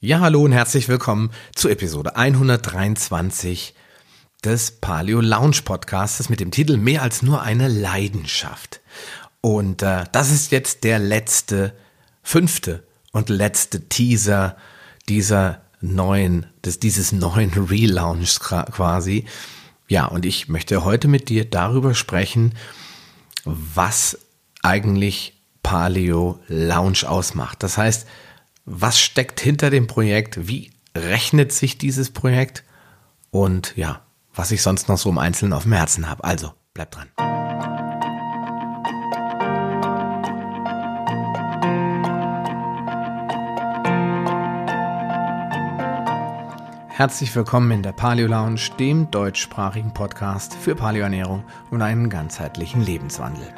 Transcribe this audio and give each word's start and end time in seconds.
Ja, 0.00 0.20
hallo 0.20 0.42
und 0.42 0.52
herzlich 0.52 0.88
willkommen 0.88 1.30
zu 1.54 1.70
Episode 1.70 2.16
123 2.16 3.74
des 4.44 4.72
Paleo 4.72 5.22
Lounge 5.22 5.62
Podcasts 5.64 6.28
mit 6.28 6.38
dem 6.38 6.50
Titel 6.50 6.76
Mehr 6.76 7.00
als 7.00 7.22
nur 7.22 7.40
eine 7.40 7.66
Leidenschaft. 7.68 8.82
Und 9.40 9.80
äh, 9.80 10.04
das 10.12 10.30
ist 10.30 10.52
jetzt 10.52 10.84
der 10.84 10.98
letzte, 10.98 11.72
fünfte 12.22 12.86
und 13.12 13.30
letzte 13.30 13.88
Teaser 13.88 14.58
dieser 15.08 15.62
neuen, 15.80 16.44
des, 16.62 16.78
dieses 16.78 17.12
neuen 17.12 17.50
Relaunchs 17.70 18.38
quasi. 18.40 19.24
Ja, 19.88 20.04
und 20.04 20.26
ich 20.26 20.50
möchte 20.50 20.84
heute 20.84 21.08
mit 21.08 21.30
dir 21.30 21.46
darüber 21.46 21.94
sprechen, 21.94 22.52
was 23.46 24.18
eigentlich 24.62 25.40
Paleo 25.62 26.38
Lounge 26.48 27.08
ausmacht. 27.08 27.62
Das 27.62 27.78
heißt, 27.78 28.06
was 28.66 29.00
steckt 29.00 29.40
hinter 29.40 29.70
dem 29.70 29.86
Projekt, 29.86 30.48
wie 30.48 30.72
rechnet 30.94 31.52
sich 31.52 31.78
dieses 31.78 32.10
Projekt 32.10 32.64
und 33.30 33.76
ja, 33.76 34.02
was 34.34 34.50
ich 34.50 34.60
sonst 34.60 34.88
noch 34.88 34.98
so 34.98 35.08
im 35.08 35.18
Einzelnen 35.18 35.52
auf 35.52 35.62
dem 35.62 35.72
Herzen 35.72 36.10
habe. 36.10 36.24
Also, 36.24 36.52
bleibt 36.74 36.96
dran. 36.96 37.08
Herzlich 46.88 47.34
willkommen 47.36 47.70
in 47.70 47.82
der 47.82 47.92
Paleo 47.92 48.26
Lounge, 48.26 48.70
dem 48.78 49.10
deutschsprachigen 49.10 49.92
Podcast 49.92 50.54
für 50.54 50.74
Paleoernährung 50.74 51.44
und 51.70 51.82
einen 51.82 52.08
ganzheitlichen 52.08 52.80
Lebenswandel. 52.80 53.52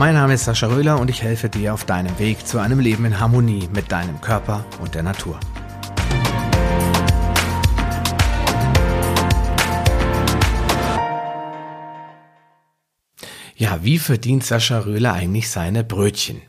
Mein 0.00 0.14
Name 0.14 0.32
ist 0.32 0.46
Sascha 0.46 0.66
Röhler 0.68 0.98
und 0.98 1.10
ich 1.10 1.22
helfe 1.22 1.50
dir 1.50 1.74
auf 1.74 1.84
deinem 1.84 2.18
Weg 2.18 2.46
zu 2.46 2.58
einem 2.58 2.80
Leben 2.80 3.04
in 3.04 3.20
Harmonie 3.20 3.68
mit 3.74 3.92
deinem 3.92 4.18
Körper 4.22 4.64
und 4.80 4.94
der 4.94 5.02
Natur. 5.02 5.38
Ja, 13.54 13.84
wie 13.84 13.98
verdient 13.98 14.42
Sascha 14.42 14.78
Röhler 14.78 15.12
eigentlich 15.12 15.50
seine 15.50 15.84
Brötchen? 15.84 16.40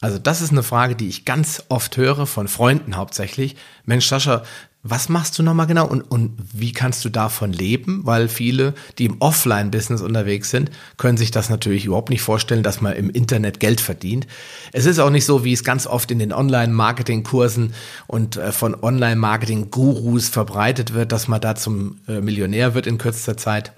Also 0.00 0.20
das 0.20 0.40
ist 0.40 0.52
eine 0.52 0.62
Frage, 0.62 0.94
die 0.94 1.08
ich 1.08 1.24
ganz 1.24 1.64
oft 1.70 1.96
höre 1.96 2.28
von 2.28 2.46
Freunden 2.46 2.94
hauptsächlich. 2.94 3.56
Mensch, 3.84 4.06
Sascha, 4.06 4.44
was 4.86 5.08
machst 5.08 5.38
du 5.38 5.42
nochmal 5.42 5.66
genau 5.66 5.86
und, 5.86 6.02
und 6.02 6.36
wie 6.52 6.74
kannst 6.74 7.06
du 7.06 7.08
davon 7.08 7.54
leben? 7.54 8.02
Weil 8.04 8.28
viele, 8.28 8.74
die 8.98 9.06
im 9.06 9.16
Offline-Business 9.18 10.02
unterwegs 10.02 10.50
sind, 10.50 10.70
können 10.98 11.16
sich 11.16 11.30
das 11.30 11.48
natürlich 11.48 11.86
überhaupt 11.86 12.10
nicht 12.10 12.20
vorstellen, 12.20 12.62
dass 12.62 12.82
man 12.82 12.92
im 12.92 13.08
Internet 13.08 13.60
Geld 13.60 13.80
verdient. 13.80 14.26
Es 14.72 14.84
ist 14.84 14.98
auch 14.98 15.08
nicht 15.08 15.24
so, 15.24 15.42
wie 15.42 15.54
es 15.54 15.64
ganz 15.64 15.86
oft 15.86 16.10
in 16.10 16.18
den 16.18 16.34
Online-Marketing-Kursen 16.34 17.72
und 18.06 18.36
äh, 18.36 18.52
von 18.52 18.74
Online-Marketing-Gurus 18.74 20.28
verbreitet 20.28 20.92
wird, 20.92 21.12
dass 21.12 21.28
man 21.28 21.40
da 21.40 21.54
zum 21.54 22.02
äh, 22.06 22.20
Millionär 22.20 22.74
wird 22.74 22.86
in 22.86 22.98
kürzester 22.98 23.38
Zeit. 23.38 23.72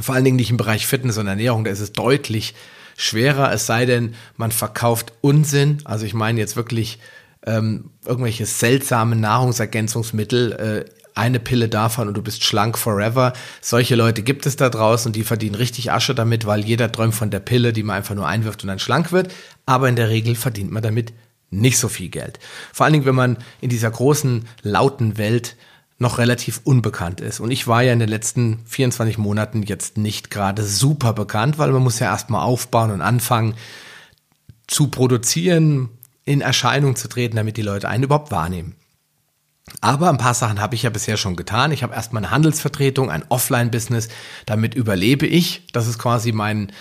Vor 0.00 0.14
allen 0.14 0.24
Dingen 0.24 0.36
nicht 0.36 0.50
im 0.50 0.56
Bereich 0.56 0.86
Fitness 0.86 1.18
und 1.18 1.26
Ernährung, 1.26 1.64
da 1.64 1.70
ist 1.70 1.80
es 1.80 1.92
deutlich 1.92 2.54
schwerer, 2.96 3.52
es 3.52 3.66
sei 3.66 3.84
denn, 3.84 4.14
man 4.38 4.50
verkauft 4.50 5.12
Unsinn. 5.20 5.76
Also 5.84 6.06
ich 6.06 6.14
meine 6.14 6.40
jetzt 6.40 6.56
wirklich 6.56 7.00
ähm, 7.46 7.90
irgendwelche 8.04 8.44
seltsame 8.46 9.16
Nahrungsergänzungsmittel, 9.16 10.52
äh, 10.52 10.90
eine 11.14 11.40
Pille 11.40 11.68
davon 11.68 12.08
und 12.08 12.14
du 12.14 12.22
bist 12.22 12.44
schlank 12.44 12.76
forever. 12.76 13.32
Solche 13.62 13.94
Leute 13.94 14.22
gibt 14.22 14.44
es 14.44 14.56
da 14.56 14.68
draußen 14.68 15.08
und 15.08 15.16
die 15.16 15.24
verdienen 15.24 15.54
richtig 15.54 15.90
Asche 15.90 16.14
damit, 16.14 16.44
weil 16.44 16.64
jeder 16.64 16.92
träumt 16.92 17.14
von 17.14 17.30
der 17.30 17.40
Pille, 17.40 17.72
die 17.72 17.82
man 17.82 17.96
einfach 17.96 18.14
nur 18.14 18.28
einwirft 18.28 18.62
und 18.62 18.68
dann 18.68 18.78
schlank 18.78 19.12
wird. 19.12 19.32
Aber 19.64 19.88
in 19.88 19.96
der 19.96 20.10
Regel 20.10 20.34
verdient 20.34 20.70
man 20.70 20.82
damit 20.82 21.14
nicht 21.48 21.78
so 21.78 21.88
viel 21.88 22.10
Geld. 22.10 22.38
Vor 22.72 22.84
allen 22.84 22.92
Dingen, 22.92 23.06
wenn 23.06 23.14
man 23.14 23.38
in 23.62 23.70
dieser 23.70 23.90
großen, 23.90 24.46
lauten 24.62 25.16
Welt 25.16 25.56
noch 25.98 26.18
relativ 26.18 26.60
unbekannt 26.64 27.22
ist. 27.22 27.40
Und 27.40 27.50
ich 27.50 27.66
war 27.66 27.82
ja 27.82 27.94
in 27.94 27.98
den 27.98 28.10
letzten 28.10 28.60
24 28.66 29.16
Monaten 29.16 29.62
jetzt 29.62 29.96
nicht 29.96 30.30
gerade 30.30 30.62
super 30.62 31.14
bekannt, 31.14 31.58
weil 31.58 31.72
man 31.72 31.82
muss 31.82 31.98
ja 31.98 32.08
erstmal 32.08 32.42
aufbauen 32.42 32.90
und 32.90 33.00
anfangen 33.00 33.54
zu 34.66 34.88
produzieren, 34.88 35.88
in 36.26 36.42
Erscheinung 36.42 36.96
zu 36.96 37.08
treten, 37.08 37.36
damit 37.36 37.56
die 37.56 37.62
Leute 37.62 37.88
einen 37.88 38.04
überhaupt 38.04 38.30
wahrnehmen. 38.30 38.74
Aber 39.80 40.10
ein 40.10 40.18
paar 40.18 40.34
Sachen 40.34 40.60
habe 40.60 40.74
ich 40.74 40.82
ja 40.82 40.90
bisher 40.90 41.16
schon 41.16 41.36
getan. 41.36 41.72
Ich 41.72 41.82
habe 41.82 41.94
erstmal 41.94 42.22
eine 42.22 42.30
Handelsvertretung, 42.30 43.10
ein 43.10 43.24
Offline-Business. 43.28 44.08
Damit 44.44 44.74
überlebe 44.74 45.26
ich. 45.26 45.66
Das 45.72 45.88
ist 45.88 45.98
quasi 45.98 46.30
mein, 46.32 46.72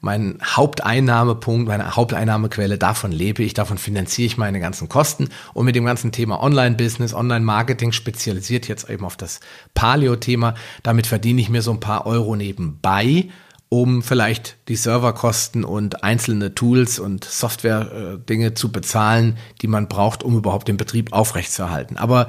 mein 0.00 0.38
Haupteinnahmepunkt, 0.42 1.68
meine 1.68 1.96
Haupteinnahmequelle. 1.96 2.76
Davon 2.76 3.12
lebe 3.12 3.42
ich, 3.42 3.54
davon 3.54 3.78
finanziere 3.78 4.26
ich 4.26 4.36
meine 4.36 4.60
ganzen 4.60 4.88
Kosten. 4.90 5.28
Und 5.54 5.64
mit 5.64 5.74
dem 5.74 5.86
ganzen 5.86 6.12
Thema 6.12 6.42
Online-Business, 6.42 7.14
Online-Marketing 7.14 7.92
spezialisiert 7.92 8.68
jetzt 8.68 8.90
eben 8.90 9.06
auf 9.06 9.16
das 9.16 9.40
Paleo-Thema. 9.72 10.54
Damit 10.82 11.06
verdiene 11.06 11.40
ich 11.40 11.48
mir 11.48 11.62
so 11.62 11.72
ein 11.72 11.80
paar 11.80 12.06
Euro 12.06 12.36
nebenbei 12.36 13.30
um 13.68 14.02
vielleicht 14.02 14.56
die 14.68 14.76
Serverkosten 14.76 15.64
und 15.64 16.04
einzelne 16.04 16.54
Tools 16.54 16.98
und 16.98 17.24
Software-Dinge 17.24 18.46
äh, 18.46 18.54
zu 18.54 18.70
bezahlen, 18.70 19.36
die 19.62 19.66
man 19.66 19.88
braucht, 19.88 20.22
um 20.22 20.36
überhaupt 20.36 20.68
den 20.68 20.76
Betrieb 20.76 21.12
aufrechtzuerhalten. 21.12 21.96
Aber 21.96 22.28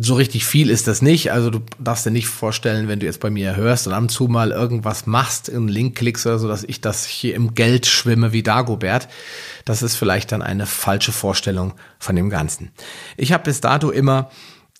so 0.00 0.14
richtig 0.14 0.44
viel 0.44 0.70
ist 0.70 0.86
das 0.86 1.02
nicht. 1.02 1.32
Also 1.32 1.50
du 1.50 1.60
darfst 1.78 2.06
dir 2.06 2.10
nicht 2.10 2.28
vorstellen, 2.28 2.88
wenn 2.88 3.00
du 3.00 3.06
jetzt 3.06 3.20
bei 3.20 3.30
mir 3.30 3.56
hörst 3.56 3.86
und 3.86 3.92
ab 3.92 4.02
und 4.02 4.10
zu 4.10 4.28
mal 4.28 4.50
irgendwas 4.50 5.06
machst, 5.06 5.50
einen 5.50 5.68
Link 5.68 5.96
klickst 5.96 6.26
oder 6.26 6.38
so, 6.38 6.48
dass 6.48 6.64
ich 6.64 6.80
das 6.80 7.04
hier 7.06 7.34
im 7.34 7.54
Geld 7.54 7.86
schwimme 7.86 8.32
wie 8.32 8.42
Dagobert. 8.42 9.08
Das 9.64 9.82
ist 9.82 9.96
vielleicht 9.96 10.32
dann 10.32 10.42
eine 10.42 10.66
falsche 10.66 11.12
Vorstellung 11.12 11.74
von 11.98 12.16
dem 12.16 12.30
Ganzen. 12.30 12.70
Ich 13.16 13.32
habe 13.32 13.44
bis 13.44 13.60
dato 13.60 13.90
immer 13.90 14.30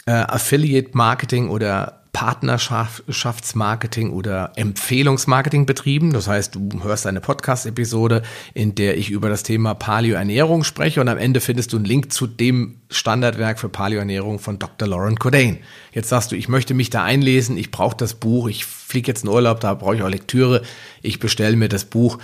äh, 0.07 0.13
Affiliate 0.13 0.91
Marketing 0.93 1.49
oder 1.49 2.05
Partnerschaftsmarketing 2.13 4.11
oder 4.11 4.53
Empfehlungsmarketing 4.57 5.67
betrieben. 5.67 6.13
Das 6.13 6.29
heißt, 6.29 6.55
du 6.55 6.83
hörst 6.83 7.07
eine 7.07 7.21
Podcast-Episode, 7.21 8.23
in 8.55 8.75
der 8.75 8.97
ich 8.97 9.11
über 9.11 9.29
das 9.29 9.43
Thema 9.43 9.75
Paleo-Ernährung 9.75 10.65
spreche 10.65 11.01
und 11.01 11.09
am 11.09 11.19
Ende 11.19 11.41
findest 11.41 11.73
du 11.73 11.77
einen 11.77 11.85
Link 11.85 12.13
zu 12.13 12.27
dem 12.27 12.81
Standardwerk 12.91 13.59
für 13.59 13.69
Paleo-Ernährung 13.69 14.39
von 14.39 14.59
Dr. 14.59 14.89
Lauren 14.89 15.17
Cordain. 15.17 15.59
Jetzt 15.93 16.09
sagst 16.09 16.33
du, 16.33 16.37
ich 16.37 16.49
möchte 16.49 16.75
mich 16.75 16.91
da 16.91 17.05
einlesen, 17.05 17.57
ich 17.57 17.71
brauche 17.71 17.97
das 17.97 18.15
Buch, 18.15 18.49
ich 18.49 18.65
fliege 18.65 19.09
jetzt 19.09 19.25
in 19.25 19.31
Urlaub, 19.31 19.61
da 19.61 19.75
brauche 19.75 19.97
ich 19.97 20.03
auch 20.03 20.09
Lektüre, 20.09 20.63
ich 21.03 21.19
bestelle 21.21 21.57
mir 21.57 21.69
das 21.69 21.85
Buch, 21.85 22.19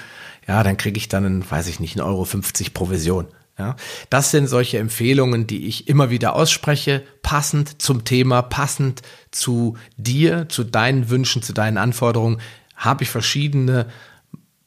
ja, 0.47 0.62
dann 0.62 0.77
kriege 0.77 0.99
ich 0.99 1.09
dann, 1.09 1.49
weiß 1.49 1.69
ich 1.69 1.81
nicht, 1.81 1.99
1,50 1.99 2.03
Euro 2.05 2.27
Provision. 2.72 3.27
Ja, 3.56 3.76
das 4.10 4.32
sind 4.32 4.48
solche 4.48 4.78
Empfehlungen, 4.78 5.47
die 5.47 5.69
ich 5.69 5.87
immer 5.87 6.10
wieder 6.10 6.34
ausspreche, 6.34 7.04
passend 7.22 7.81
zum 7.81 8.04
Thema, 8.04 8.42
passend 8.42 9.03
zu 9.31 9.76
dir, 9.97 10.48
zu 10.48 10.65
deinen 10.65 11.09
Wünschen, 11.09 11.41
zu 11.41 11.53
deinen 11.53 11.78
Anforderungen, 11.78 12.41
habe 12.75 13.04
ich 13.04 13.10
verschiedene 13.10 13.87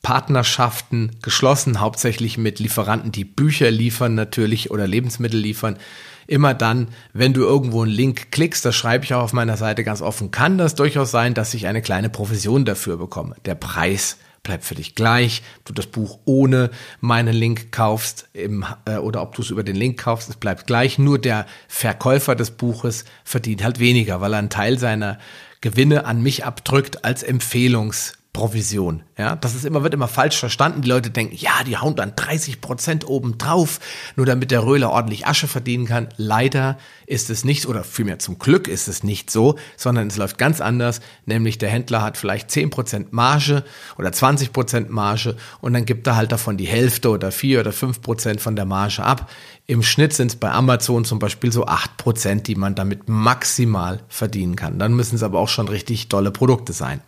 Partnerschaften 0.01 1.17
geschlossen, 1.21 1.81
hauptsächlich 1.81 2.37
mit 2.37 2.59
Lieferanten, 2.59 3.11
die 3.11 3.25
Bücher 3.25 3.69
liefern 3.69 4.15
natürlich 4.15 4.71
oder 4.71 4.87
Lebensmittel 4.87 5.37
liefern. 5.37 5.77
Immer 6.25 6.53
dann, 6.53 6.87
wenn 7.11 7.33
du 7.33 7.41
irgendwo 7.41 7.81
einen 7.81 7.91
Link 7.91 8.31
klickst, 8.31 8.63
das 8.63 8.73
schreibe 8.73 9.03
ich 9.03 9.13
auch 9.13 9.23
auf 9.23 9.33
meiner 9.33 9.57
Seite 9.57 9.83
ganz 9.83 10.01
offen, 10.01 10.31
kann 10.31 10.57
das 10.57 10.75
durchaus 10.75 11.11
sein, 11.11 11.33
dass 11.33 11.53
ich 11.53 11.67
eine 11.67 11.81
kleine 11.81 12.09
Provision 12.09 12.63
dafür 12.63 12.95
bekomme. 12.95 13.35
Der 13.43 13.55
Preis 13.55 14.17
bleibt 14.47 14.63
für 14.63 14.75
dich 14.75 14.95
gleich. 14.95 15.43
Du 15.65 15.73
das 15.73 15.85
Buch 15.85 16.19
ohne 16.25 16.71
meinen 17.01 17.35
Link 17.35 17.71
kaufst 17.71 18.29
im, 18.33 18.65
äh, 18.85 18.95
oder 18.97 19.21
ob 19.21 19.35
du 19.35 19.41
es 19.41 19.51
über 19.51 19.63
den 19.63 19.75
Link 19.75 19.99
kaufst, 19.99 20.29
es 20.29 20.37
bleibt 20.37 20.65
gleich. 20.65 20.97
Nur 20.97 21.19
der 21.19 21.45
Verkäufer 21.67 22.33
des 22.33 22.51
Buches 22.51 23.05
verdient 23.23 23.63
halt 23.63 23.79
weniger, 23.79 24.21
weil 24.21 24.33
er 24.33 24.39
einen 24.39 24.49
Teil 24.49 24.79
seiner 24.79 25.19
Gewinne 25.61 26.05
an 26.05 26.23
mich 26.23 26.45
abdrückt 26.45 27.03
als 27.03 27.23
Empfehlungs 27.23 28.13
Provision. 28.37 29.01
Ja, 29.17 29.35
das 29.35 29.55
ist 29.55 29.65
immer, 29.65 29.81
wird 29.81 29.95
immer 29.95 30.07
falsch 30.07 30.37
verstanden. 30.37 30.83
Die 30.83 30.89
Leute 30.89 31.09
denken, 31.09 31.35
ja, 31.35 31.63
die 31.65 31.75
hauen 31.75 31.95
dann 31.95 32.13
30 32.15 32.61
Prozent 32.61 33.07
oben 33.07 33.39
drauf, 33.39 33.79
nur 34.15 34.27
damit 34.27 34.51
der 34.51 34.63
Röhler 34.63 34.91
ordentlich 34.91 35.25
Asche 35.25 35.47
verdienen 35.47 35.87
kann. 35.87 36.09
Leider 36.17 36.77
ist 37.07 37.31
es 37.31 37.43
nicht, 37.43 37.65
oder 37.65 37.83
vielmehr 37.83 38.19
zum 38.19 38.37
Glück 38.37 38.67
ist 38.67 38.87
es 38.87 39.03
nicht 39.03 39.31
so, 39.31 39.55
sondern 39.75 40.07
es 40.07 40.17
läuft 40.17 40.37
ganz 40.37 40.61
anders. 40.61 41.01
Nämlich 41.25 41.57
der 41.57 41.69
Händler 41.69 42.03
hat 42.03 42.15
vielleicht 42.15 42.51
10 42.51 42.69
Prozent 42.69 43.11
Marge 43.11 43.63
oder 43.97 44.11
20 44.11 44.53
Prozent 44.53 44.91
Marge 44.91 45.35
und 45.59 45.73
dann 45.73 45.85
gibt 45.85 46.05
er 46.05 46.15
halt 46.15 46.31
davon 46.31 46.57
die 46.57 46.67
Hälfte 46.67 47.09
oder 47.09 47.31
4 47.31 47.61
oder 47.61 47.71
5 47.71 48.03
Prozent 48.03 48.39
von 48.39 48.55
der 48.55 48.65
Marge 48.65 49.01
ab. 49.01 49.31
Im 49.65 49.81
Schnitt 49.81 50.13
sind 50.13 50.27
es 50.27 50.35
bei 50.35 50.51
Amazon 50.51 51.05
zum 51.05 51.17
Beispiel 51.17 51.51
so 51.51 51.65
8 51.65 51.97
Prozent, 51.97 52.47
die 52.47 52.55
man 52.55 52.75
damit 52.75 53.09
maximal 53.09 53.99
verdienen 54.07 54.55
kann. 54.55 54.77
Dann 54.77 54.93
müssen 54.93 55.15
es 55.15 55.23
aber 55.23 55.39
auch 55.39 55.49
schon 55.49 55.67
richtig 55.67 56.07
tolle 56.07 56.29
Produkte 56.29 56.71
sein. 56.71 57.01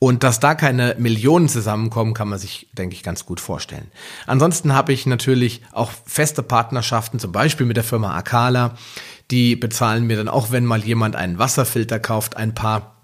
Und 0.00 0.22
dass 0.22 0.38
da 0.38 0.54
keine 0.54 0.94
Millionen 0.98 1.48
zusammenkommen, 1.48 2.14
kann 2.14 2.28
man 2.28 2.38
sich, 2.38 2.68
denke 2.72 2.94
ich, 2.94 3.02
ganz 3.02 3.26
gut 3.26 3.40
vorstellen. 3.40 3.90
Ansonsten 4.26 4.72
habe 4.72 4.92
ich 4.92 5.06
natürlich 5.06 5.62
auch 5.72 5.90
feste 6.06 6.44
Partnerschaften, 6.44 7.18
zum 7.18 7.32
Beispiel 7.32 7.66
mit 7.66 7.76
der 7.76 7.84
Firma 7.84 8.16
Akala. 8.16 8.76
Die 9.32 9.56
bezahlen 9.56 10.06
mir 10.06 10.16
dann 10.16 10.28
auch, 10.28 10.52
wenn 10.52 10.64
mal 10.64 10.84
jemand 10.84 11.16
einen 11.16 11.38
Wasserfilter 11.38 11.98
kauft, 11.98 12.36
ein 12.36 12.54
paar 12.54 12.97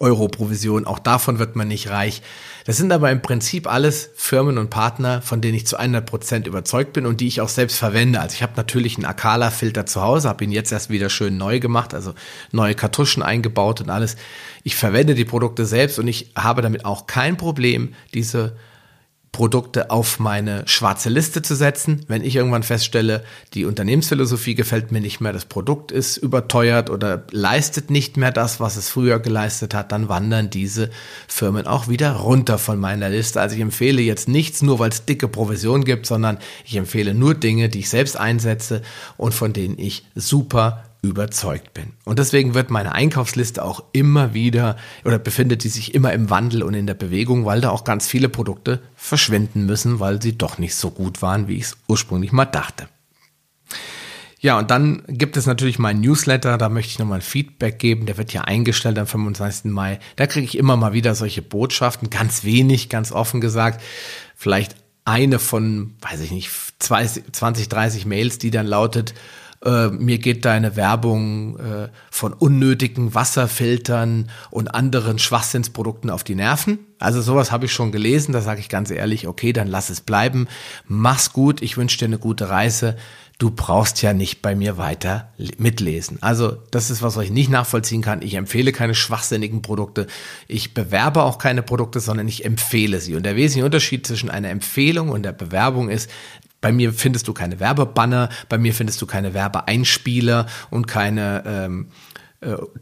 Euro 0.00 0.28
Provision. 0.28 0.86
Auch 0.86 0.98
davon 0.98 1.38
wird 1.38 1.56
man 1.56 1.68
nicht 1.68 1.90
reich. 1.90 2.22
Das 2.66 2.76
sind 2.76 2.92
aber 2.92 3.10
im 3.10 3.22
Prinzip 3.22 3.70
alles 3.70 4.10
Firmen 4.14 4.58
und 4.58 4.70
Partner, 4.70 5.20
von 5.22 5.40
denen 5.40 5.54
ich 5.54 5.66
zu 5.66 5.76
100 5.76 6.06
Prozent 6.06 6.46
überzeugt 6.46 6.92
bin 6.92 7.06
und 7.06 7.20
die 7.20 7.26
ich 7.26 7.40
auch 7.40 7.48
selbst 7.48 7.76
verwende. 7.76 8.20
Also 8.20 8.34
ich 8.34 8.42
habe 8.42 8.54
natürlich 8.56 8.96
einen 8.96 9.04
Akala-Filter 9.04 9.86
zu 9.86 10.00
Hause, 10.00 10.28
habe 10.28 10.44
ihn 10.44 10.52
jetzt 10.52 10.72
erst 10.72 10.90
wieder 10.90 11.10
schön 11.10 11.36
neu 11.36 11.60
gemacht, 11.60 11.94
also 11.94 12.14
neue 12.52 12.74
Kartuschen 12.74 13.22
eingebaut 13.22 13.80
und 13.80 13.90
alles. 13.90 14.16
Ich 14.62 14.76
verwende 14.76 15.14
die 15.14 15.24
Produkte 15.24 15.66
selbst 15.66 15.98
und 15.98 16.08
ich 16.08 16.30
habe 16.36 16.62
damit 16.62 16.84
auch 16.84 17.06
kein 17.06 17.36
Problem, 17.36 17.94
diese 18.14 18.56
Produkte 19.34 19.90
auf 19.90 20.20
meine 20.20 20.62
schwarze 20.66 21.08
Liste 21.08 21.42
zu 21.42 21.56
setzen. 21.56 22.04
Wenn 22.06 22.22
ich 22.22 22.36
irgendwann 22.36 22.62
feststelle, 22.62 23.24
die 23.52 23.64
Unternehmensphilosophie 23.64 24.54
gefällt 24.54 24.92
mir 24.92 25.00
nicht 25.00 25.20
mehr, 25.20 25.32
das 25.32 25.44
Produkt 25.44 25.90
ist 25.90 26.16
überteuert 26.16 26.88
oder 26.88 27.24
leistet 27.32 27.90
nicht 27.90 28.16
mehr 28.16 28.30
das, 28.30 28.60
was 28.60 28.76
es 28.76 28.88
früher 28.88 29.18
geleistet 29.18 29.74
hat, 29.74 29.90
dann 29.90 30.08
wandern 30.08 30.50
diese 30.50 30.88
Firmen 31.26 31.66
auch 31.66 31.88
wieder 31.88 32.12
runter 32.12 32.58
von 32.58 32.78
meiner 32.78 33.08
Liste. 33.10 33.40
Also 33.40 33.56
ich 33.56 33.60
empfehle 33.60 34.00
jetzt 34.02 34.28
nichts 34.28 34.62
nur, 34.62 34.78
weil 34.78 34.90
es 34.90 35.04
dicke 35.04 35.26
Provision 35.26 35.84
gibt, 35.84 36.06
sondern 36.06 36.38
ich 36.64 36.76
empfehle 36.76 37.12
nur 37.12 37.34
Dinge, 37.34 37.68
die 37.68 37.80
ich 37.80 37.90
selbst 37.90 38.16
einsetze 38.16 38.82
und 39.16 39.34
von 39.34 39.52
denen 39.52 39.80
ich 39.80 40.06
super 40.14 40.84
überzeugt 41.04 41.74
bin. 41.74 41.92
Und 42.04 42.18
deswegen 42.18 42.54
wird 42.54 42.70
meine 42.70 42.92
Einkaufsliste 42.92 43.64
auch 43.64 43.84
immer 43.92 44.34
wieder 44.34 44.76
oder 45.04 45.18
befindet 45.18 45.64
die 45.64 45.68
sich 45.68 45.94
immer 45.94 46.12
im 46.12 46.30
Wandel 46.30 46.62
und 46.62 46.74
in 46.74 46.86
der 46.86 46.94
Bewegung, 46.94 47.44
weil 47.44 47.60
da 47.60 47.70
auch 47.70 47.84
ganz 47.84 48.06
viele 48.06 48.28
Produkte 48.28 48.80
verschwinden 48.96 49.66
müssen, 49.66 50.00
weil 50.00 50.20
sie 50.20 50.36
doch 50.36 50.58
nicht 50.58 50.74
so 50.74 50.90
gut 50.90 51.22
waren, 51.22 51.48
wie 51.48 51.56
ich 51.56 51.64
es 51.64 51.76
ursprünglich 51.88 52.32
mal 52.32 52.46
dachte. 52.46 52.88
Ja, 54.40 54.58
und 54.58 54.70
dann 54.70 55.02
gibt 55.08 55.38
es 55.38 55.46
natürlich 55.46 55.78
meinen 55.78 56.02
Newsletter, 56.02 56.58
da 56.58 56.68
möchte 56.68 56.90
ich 56.90 56.98
nochmal 56.98 57.22
Feedback 57.22 57.78
geben, 57.78 58.04
der 58.04 58.18
wird 58.18 58.32
ja 58.34 58.42
eingestellt 58.42 58.98
am 58.98 59.06
25. 59.06 59.72
Mai. 59.72 59.98
Da 60.16 60.26
kriege 60.26 60.44
ich 60.44 60.58
immer 60.58 60.76
mal 60.76 60.92
wieder 60.92 61.14
solche 61.14 61.40
Botschaften, 61.40 62.10
ganz 62.10 62.44
wenig, 62.44 62.90
ganz 62.90 63.10
offen 63.10 63.40
gesagt. 63.40 63.80
Vielleicht 64.36 64.76
eine 65.06 65.38
von, 65.38 65.94
weiß 66.02 66.20
ich 66.20 66.30
nicht, 66.30 66.50
20, 66.78 67.68
30 67.70 68.04
Mails, 68.04 68.38
die 68.38 68.50
dann 68.50 68.66
lautet, 68.66 69.14
äh, 69.64 69.88
mir 69.88 70.18
geht 70.18 70.44
deine 70.44 70.76
Werbung 70.76 71.58
äh, 71.58 71.88
von 72.10 72.32
unnötigen 72.32 73.14
Wasserfiltern 73.14 74.30
und 74.50 74.68
anderen 74.68 75.18
Schwachsinnsprodukten 75.18 76.10
auf 76.10 76.22
die 76.22 76.34
Nerven. 76.34 76.78
Also 76.98 77.22
sowas 77.22 77.50
habe 77.50 77.64
ich 77.66 77.72
schon 77.72 77.90
gelesen, 77.90 78.32
da 78.32 78.40
sage 78.40 78.60
ich 78.60 78.68
ganz 78.68 78.90
ehrlich, 78.90 79.26
okay, 79.26 79.52
dann 79.52 79.68
lass 79.68 79.90
es 79.90 80.00
bleiben. 80.00 80.48
Mach's 80.86 81.32
gut, 81.32 81.62
ich 81.62 81.76
wünsche 81.76 81.98
dir 81.98 82.06
eine 82.06 82.18
gute 82.18 82.50
Reise. 82.50 82.96
Du 83.38 83.50
brauchst 83.50 84.00
ja 84.00 84.12
nicht 84.12 84.42
bei 84.42 84.54
mir 84.54 84.78
weiter 84.78 85.32
mitlesen. 85.58 86.18
Also 86.20 86.56
das 86.70 86.90
ist 86.90 87.02
was, 87.02 87.16
was 87.16 87.24
ich 87.24 87.30
nicht 87.32 87.50
nachvollziehen 87.50 88.00
kann. 88.00 88.22
Ich 88.22 88.34
empfehle 88.34 88.70
keine 88.70 88.94
schwachsinnigen 88.94 89.60
Produkte. 89.60 90.06
Ich 90.46 90.72
bewerbe 90.72 91.24
auch 91.24 91.38
keine 91.38 91.62
Produkte, 91.62 91.98
sondern 91.98 92.28
ich 92.28 92.44
empfehle 92.44 93.00
sie. 93.00 93.16
Und 93.16 93.24
der 93.24 93.34
wesentliche 93.34 93.64
Unterschied 93.64 94.06
zwischen 94.06 94.30
einer 94.30 94.50
Empfehlung 94.50 95.08
und 95.08 95.24
der 95.24 95.32
Bewerbung 95.32 95.88
ist, 95.88 96.08
bei 96.64 96.72
mir 96.72 96.94
findest 96.94 97.28
du 97.28 97.34
keine 97.34 97.60
Werbebanner, 97.60 98.30
bei 98.48 98.56
mir 98.56 98.72
findest 98.72 99.02
du 99.02 99.06
keine 99.06 99.34
Werbeeinspieler 99.34 100.46
und 100.70 100.86
keine 100.86 101.42
ähm, 101.44 101.88
äh, 101.88 102.13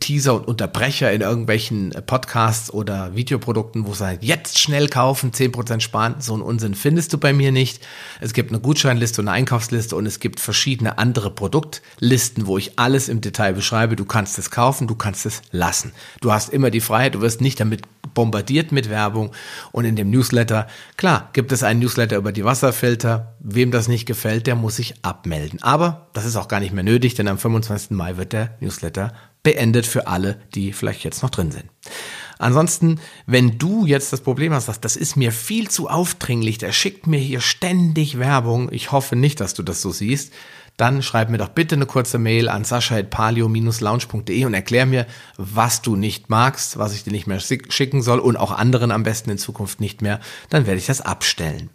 Teaser 0.00 0.34
und 0.34 0.48
Unterbrecher 0.48 1.12
in 1.12 1.20
irgendwelchen 1.20 1.92
äh, 1.92 2.02
Podcasts 2.02 2.72
oder 2.72 3.14
Videoprodukten, 3.14 3.86
wo 3.86 3.92
es 3.92 4.00
halt 4.00 4.24
jetzt 4.24 4.58
schnell 4.58 4.88
kaufen, 4.88 5.30
10% 5.30 5.80
sparen, 5.80 6.16
so 6.18 6.34
einen 6.34 6.42
Unsinn 6.42 6.74
findest 6.74 7.12
du 7.12 7.18
bei 7.18 7.32
mir 7.32 7.52
nicht. 7.52 7.80
Es 8.20 8.32
gibt 8.32 8.50
eine 8.50 8.60
Gutscheinliste 8.60 9.20
und 9.20 9.28
eine 9.28 9.36
Einkaufsliste 9.36 9.94
und 9.94 10.06
es 10.06 10.18
gibt 10.18 10.40
verschiedene 10.40 10.98
andere 10.98 11.30
Produktlisten, 11.30 12.46
wo 12.46 12.58
ich 12.58 12.78
alles 12.78 13.08
im 13.08 13.20
Detail 13.20 13.52
beschreibe. 13.52 13.94
Du 13.94 14.04
kannst 14.04 14.38
es 14.38 14.50
kaufen, 14.50 14.88
du 14.88 14.96
kannst 14.96 15.26
es 15.26 15.42
lassen. 15.52 15.92
Du 16.20 16.32
hast 16.32 16.48
immer 16.48 16.70
die 16.70 16.80
Freiheit, 16.80 17.14
du 17.14 17.20
wirst 17.20 17.40
nicht 17.40 17.60
damit 17.60 17.82
bombardiert 18.14 18.72
mit 18.72 18.90
Werbung 18.90 19.30
und 19.70 19.84
in 19.84 19.96
dem 19.96 20.10
Newsletter, 20.10 20.66
klar, 20.96 21.30
gibt 21.32 21.52
es 21.52 21.62
einen 21.62 21.80
Newsletter 21.80 22.16
über 22.16 22.32
die 22.32 22.44
Wasserfilter. 22.44 23.36
Wem 23.38 23.70
das 23.70 23.88
nicht 23.88 24.06
gefällt, 24.06 24.46
der 24.46 24.56
muss 24.56 24.76
sich 24.76 24.94
abmelden. 25.02 25.62
Aber 25.62 26.08
das 26.12 26.24
ist 26.24 26.36
auch 26.36 26.48
gar 26.48 26.60
nicht 26.60 26.74
mehr 26.74 26.84
nötig, 26.84 27.14
denn 27.14 27.28
am 27.28 27.38
25. 27.38 27.90
Mai 27.92 28.16
wird 28.16 28.32
der 28.32 28.56
Newsletter 28.60 29.12
beendet 29.42 29.86
für 29.86 30.06
alle, 30.06 30.40
die 30.54 30.72
vielleicht 30.72 31.04
jetzt 31.04 31.22
noch 31.22 31.30
drin 31.30 31.50
sind. 31.50 31.64
Ansonsten, 32.38 33.00
wenn 33.26 33.58
du 33.58 33.86
jetzt 33.86 34.12
das 34.12 34.20
Problem 34.20 34.52
hast, 34.52 34.68
das 34.84 34.96
ist 34.96 35.16
mir 35.16 35.30
viel 35.30 35.70
zu 35.70 35.88
aufdringlich, 35.88 36.58
der 36.58 36.72
schickt 36.72 37.06
mir 37.06 37.20
hier 37.20 37.40
ständig 37.40 38.18
Werbung, 38.18 38.68
ich 38.72 38.90
hoffe 38.90 39.14
nicht, 39.14 39.40
dass 39.40 39.54
du 39.54 39.62
das 39.62 39.80
so 39.80 39.92
siehst, 39.92 40.32
dann 40.76 41.02
schreib 41.02 41.28
mir 41.28 41.38
doch 41.38 41.50
bitte 41.50 41.74
eine 41.74 41.86
kurze 41.86 42.18
Mail 42.18 42.48
an 42.48 42.64
sascha.palio-lounge.de 42.64 44.44
und 44.44 44.54
erklär 44.54 44.86
mir, 44.86 45.06
was 45.36 45.82
du 45.82 45.96
nicht 45.96 46.30
magst, 46.30 46.78
was 46.78 46.94
ich 46.94 47.04
dir 47.04 47.12
nicht 47.12 47.26
mehr 47.26 47.40
schicken 47.40 48.02
soll 48.02 48.18
und 48.18 48.36
auch 48.36 48.50
anderen 48.50 48.90
am 48.90 49.02
besten 49.02 49.30
in 49.30 49.38
Zukunft 49.38 49.80
nicht 49.80 50.02
mehr, 50.02 50.18
dann 50.48 50.66
werde 50.66 50.78
ich 50.78 50.86
das 50.86 51.00
abstellen. 51.00 51.70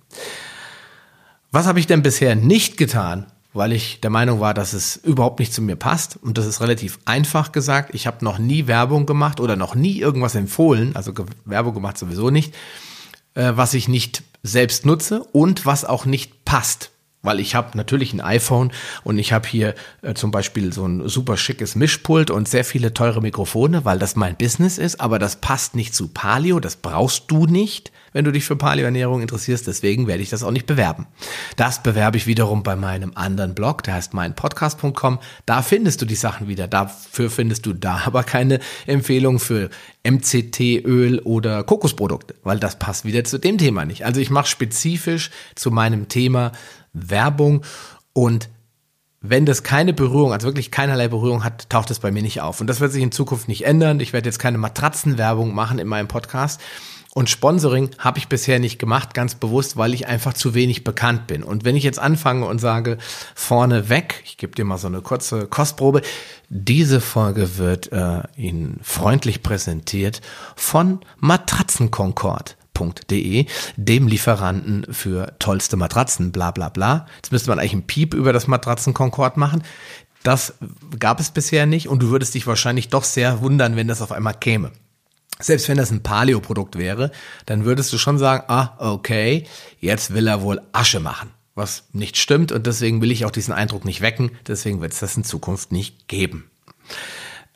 Was 1.52 1.68
habe 1.68 1.80
ich 1.80 1.88
denn 1.88 2.02
bisher 2.02 2.36
nicht 2.36 2.76
getan, 2.76 3.28
weil 3.58 3.74
ich 3.74 4.00
der 4.02 4.10
Meinung 4.10 4.40
war, 4.40 4.54
dass 4.54 4.74
es 4.74 4.96
überhaupt 4.96 5.40
nicht 5.40 5.54
zu 5.54 5.62
mir 5.62 5.76
passt. 5.76 6.18
Und 6.22 6.38
das 6.38 6.46
ist 6.46 6.62
relativ 6.62 7.00
einfach 7.06 7.52
gesagt. 7.52 7.94
Ich 7.94 8.08
habe 8.08 8.24
noch 8.24 8.38
nie 8.38 8.68
Werbung 8.68 9.06
gemacht 9.06 9.40
oder 9.40 9.56
noch 9.56 9.76
nie 9.76 10.00
irgendwas 10.00 10.36
empfohlen, 10.36 10.96
also 10.96 11.14
Werbung 11.46 11.74
gemacht 11.74 11.98
sowieso 11.98 12.30
nicht, 12.30 12.56
äh, 13.34 13.54
was 13.56 13.74
ich 13.74 13.88
nicht 13.88 14.24
selbst 14.44 14.86
nutze 14.86 15.24
und 15.24 15.66
was 15.66 15.86
auch 15.86 16.06
nicht 16.06 16.46
passt. 16.46 16.92
Weil 17.24 17.40
ich 17.40 17.56
habe 17.56 17.76
natürlich 17.76 18.14
ein 18.14 18.22
iPhone 18.22 18.72
und 19.04 19.18
ich 19.18 19.34
habe 19.34 19.48
hier 19.48 19.74
äh, 20.02 20.14
zum 20.14 20.32
Beispiel 20.32 20.72
so 20.72 20.86
ein 20.86 21.10
super 21.10 21.36
schickes 21.36 21.76
Mischpult 21.76 22.30
und 22.30 22.48
sehr 22.48 22.64
viele 22.64 22.94
teure 22.94 23.22
Mikrofone, 23.22 23.84
weil 23.86 24.00
das 24.00 24.16
mein 24.16 24.38
Business 24.38 24.78
ist, 24.78 25.02
aber 25.02 25.20
das 25.20 25.38
passt 25.38 25.76
nicht 25.76 25.96
zu 25.96 26.08
Palio, 26.10 26.60
das 26.60 26.76
brauchst 26.76 27.30
du 27.30 27.46
nicht 27.46 27.92
wenn 28.14 28.26
du 28.26 28.32
dich 28.32 28.46
für 28.46 28.56
Paleoernährung 28.56 29.22
interessierst. 29.22 29.68
Deswegen 29.68 30.08
werde 30.08 30.24
ich 30.24 30.30
das 30.30 30.44
auch 30.44 30.52
nicht 30.52 30.66
bewerben. 30.66 31.08
Das 31.56 31.84
bewerbe 31.84 32.18
ich 32.18 32.28
wiederum 32.28 32.64
bei 32.64 32.76
meinem 32.76 33.12
anderen 33.16 33.56
Blog, 33.56 33.84
der 33.84 33.96
heißt 33.96 34.14
meinpodcast.com. 34.14 35.20
Da 35.46 35.62
findest 35.62 36.02
du 36.02 36.06
die 36.06 36.16
Sachen 36.16 36.48
wieder. 36.48 36.68
Dafür 36.68 37.30
findest 37.30 37.66
du 37.66 37.74
da 37.74 38.02
aber 38.06 38.24
keine 38.24 38.60
Empfehlung 38.86 39.40
für 39.40 39.70
MCT-Öl 40.04 41.20
oder 41.20 41.64
Kokosprodukte, 41.64 42.36
weil 42.44 42.60
das 42.60 42.80
passt 42.80 43.06
wieder 43.06 43.24
zu 43.24 43.38
dem 43.38 43.58
Thema 43.58 43.86
nicht. 43.86 44.06
Also 44.06 44.22
ich 44.22 44.30
mache 44.30 44.48
spezifisch 44.48 45.32
zu 45.56 45.72
meinem 45.72 46.08
Thema 46.08 46.52
Werbung 46.94 47.64
und 48.14 48.50
wenn 49.22 49.46
das 49.46 49.64
keine 49.64 49.94
Berührung, 49.94 50.32
also 50.32 50.48
wirklich 50.48 50.72
keinerlei 50.72 51.08
Berührung 51.08 51.44
hat, 51.44 51.70
taucht 51.70 51.90
es 51.92 52.00
bei 52.00 52.12
mir 52.12 52.22
nicht 52.22 52.42
auf. 52.42 52.62
Und 52.62 52.68
das 52.68 52.80
wird 52.80 52.92
sich 52.92 53.02
in 53.02 53.12
Zukunft 53.12 53.48
nicht 53.48 53.66
ändern. 53.66 54.00
Ich 54.00 54.14
werde 54.14 54.30
jetzt 54.30 54.40
keine 54.40 54.58
Matratzenwerbung 54.58 55.54
machen 55.54 55.80
in 55.80 55.88
meinem 55.88 56.08
Podcast. 56.08 56.62
Und 57.18 57.32
Sponsoring 57.32 57.90
habe 57.98 58.20
ich 58.20 58.28
bisher 58.28 58.60
nicht 58.60 58.78
gemacht, 58.78 59.16
ganz 59.16 59.34
bewusst, 59.34 59.76
weil 59.76 59.96
ich 59.96 60.06
einfach 60.06 60.34
zu 60.34 60.54
wenig 60.54 60.84
bekannt 60.84 61.26
bin. 61.26 61.42
Und 61.42 61.66
wenn 61.66 61.76
ich 61.76 61.84
jetzt 61.84 61.98
anfange 61.98 62.46
und 62.46 62.60
sage, 62.60 63.00
vorne 63.34 63.90
weg, 63.90 64.22
ich 64.24 64.38
gebe 64.38 64.54
dir 64.54 64.66
mal 64.66 64.78
so 64.78 64.86
eine 64.86 65.02
kurze 65.02 65.48
Kostprobe, 65.48 66.04
diese 66.50 67.02
Folge 67.02 67.58
wird 67.58 67.92
äh, 67.92 68.22
Ihnen 68.36 68.80
freundlich 68.84 69.42
präsentiert 69.42 70.22
von 70.56 71.00
Matratzenkonkord.de, 71.18 73.48
dem 73.78 74.08
Lieferanten 74.08 74.86
für 74.94 75.34
tollste 75.40 75.76
Matratzen, 75.76 76.32
bla 76.32 76.52
bla 76.52 76.70
bla. 76.70 77.08
Jetzt 77.16 77.32
müsste 77.32 77.50
man 77.50 77.58
eigentlich 77.58 77.74
einen 77.74 77.88
Piep 77.88 78.14
über 78.14 78.32
das 78.32 78.46
Matratzenkonkord 78.46 79.38
machen. 79.38 79.64
Das 80.22 80.54
gab 81.00 81.20
es 81.20 81.32
bisher 81.32 81.66
nicht 81.66 81.88
und 81.88 82.04
du 82.04 82.12
würdest 82.12 82.36
dich 82.36 82.46
wahrscheinlich 82.46 82.90
doch 82.90 83.04
sehr 83.04 83.42
wundern, 83.42 83.76
wenn 83.76 83.88
das 83.88 84.04
auf 84.04 84.12
einmal 84.12 84.36
käme 84.36 84.72
selbst 85.40 85.70
wenn 85.70 85.78
das 85.78 85.92
ein 85.92 86.04
Paleo-Produkt 86.04 86.78
wäre, 86.78 87.12
dann 87.46 87.66
würdest 87.66 87.94
du 87.94 87.98
schon 87.98 88.18
sagen, 88.18 88.44
ah, 88.48 88.74
okay, 88.78 89.46
jetzt 89.80 90.14
will 90.14 90.28
er 90.28 90.42
wohl 90.42 90.62
Asche 90.72 91.00
machen. 91.00 91.32
Was 91.56 91.86
nicht 91.92 92.18
stimmt 92.18 92.52
und 92.52 92.68
deswegen 92.68 93.02
will 93.02 93.12
ich 93.12 93.26
auch 93.26 93.32
diesen 93.32 93.54
Eindruck 93.54 93.84
nicht 93.84 94.02
wecken, 94.02 94.32
deswegen 94.48 94.82
wird 94.82 94.94
es 94.94 95.00
das 95.00 95.18
in 95.18 95.24
Zukunft 95.24 95.72
nicht 95.72 96.08
geben. 96.08 96.50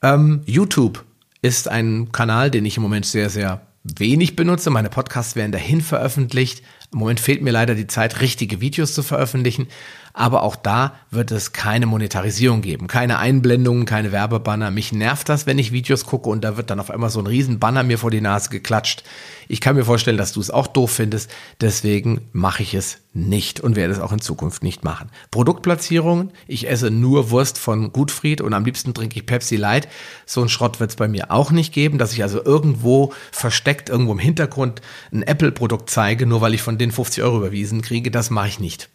Ähm, 0.02 0.42
YouTube 0.46 1.06
ist 1.42 1.68
ein 1.68 2.12
Kanal, 2.12 2.52
den 2.52 2.66
ich 2.66 2.78
im 2.78 2.84
Moment 2.84 3.06
sehr, 3.06 3.30
sehr 3.30 3.62
wenig 3.84 4.36
benutze. 4.36 4.70
Meine 4.70 4.90
Podcasts 4.90 5.36
werden 5.36 5.52
dahin 5.52 5.82
veröffentlicht. 5.82 6.64
Im 6.92 7.00
Moment 7.00 7.20
fehlt 7.20 7.42
mir 7.42 7.52
leider 7.52 7.76
die 7.76 7.88
Zeit, 7.88 8.22
richtige 8.22 8.62
Videos 8.62 8.94
zu 8.94 9.04
veröffentlichen. 9.04 9.68
Aber 10.14 10.44
auch 10.44 10.56
da 10.56 10.94
wird 11.10 11.32
es 11.32 11.54
keine 11.54 11.86
Monetarisierung 11.86 12.62
geben, 12.62 12.88
keine 12.88 13.20
Einblendungen, 13.20 13.86
keine 13.86 14.12
Werbebanner. 14.12 14.72
Mich 14.72 14.92
nervt 14.92 15.30
das, 15.30 15.46
wenn 15.46 15.60
ich 15.60 15.72
Videos 15.72 16.06
gucke 16.06 16.30
und 16.30 16.44
da 16.44 16.58
wird 16.58 16.70
dann 16.70 16.80
auf 16.80 16.92
einmal 16.92 17.10
so 17.10 17.20
ein 17.20 17.28
riesen 17.28 17.60
Banner 17.60 17.84
mir 17.84 17.98
vor 17.98 18.12
die 18.12 18.22
Nase 18.22 18.50
geklatscht. 18.50 19.04
Ich 19.48 19.60
kann 19.60 19.76
mir 19.76 19.84
vorstellen, 19.84 20.18
dass 20.18 20.32
du 20.32 20.40
es 20.40 20.50
auch 20.50 20.68
doof 20.68 20.92
findest. 20.92 21.30
Deswegen 21.60 22.22
mache 22.32 22.64
ich 22.64 22.74
es 22.74 23.00
nicht 23.14 23.60
und 23.60 23.76
werde 23.76 23.94
es 23.94 24.00
auch 24.00 24.14
in 24.14 24.22
Zukunft 24.22 24.64
nicht 24.64 24.84
machen. 24.84 25.10
Produktplatzierungen. 25.30 26.32
Ich 26.48 26.70
esse 26.70 26.90
nur 26.90 27.32
Wurst 27.32 27.58
von 27.58 27.92
Gutfried 27.92 28.40
und 28.40 28.54
am 28.54 28.64
liebsten 28.64 28.94
trinke 28.94 29.20
ich 29.20 29.26
Pepsi 29.26 29.58
Light. 29.58 29.90
So 30.26 30.42
ein 30.42 30.50
Schrott 30.50 30.80
wird 30.80 30.92
es 30.92 30.96
bei 30.96 31.10
mir 31.10 31.32
auch 31.32 31.52
nicht 31.52 31.74
geben, 31.74 31.98
dass 31.98 32.14
ich 32.14 32.24
also 32.24 32.44
irgendwo 32.44 33.14
versteckt, 33.32 33.90
irgendwo 33.90 34.14
im 34.14 34.20
Hintergrund 34.20 34.82
ein 35.12 35.24
Apple-Produkt 35.24 35.90
zeige, 35.90 36.26
nur 36.26 36.40
weil 36.42 36.54
ich 36.54 36.62
von 36.62 36.78
denen 36.78 36.94
50 36.94 37.24
Euro 37.24 37.38
überwiesen 37.38 37.82
kriege. 37.82 38.12
Das 38.12 38.30
mache 38.30 38.48
ich 38.48 38.60
nicht. 38.60 38.90